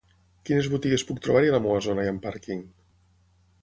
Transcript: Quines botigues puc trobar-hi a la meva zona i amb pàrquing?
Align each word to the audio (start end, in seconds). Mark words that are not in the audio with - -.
Quines 0.49 0.69
botigues 0.75 1.05
puc 1.11 1.21
trobar-hi 1.27 1.53
a 1.53 1.57
la 1.59 1.61
meva 1.69 1.85
zona 1.91 2.09
i 2.09 2.13
amb 2.15 2.27
pàrquing? 2.29 2.69